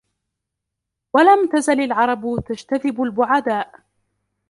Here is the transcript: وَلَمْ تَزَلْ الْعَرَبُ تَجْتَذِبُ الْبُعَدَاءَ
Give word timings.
وَلَمْ 1.13 1.47
تَزَلْ 1.49 1.81
الْعَرَبُ 1.81 2.43
تَجْتَذِبُ 2.47 3.01
الْبُعَدَاءَ 3.03 3.79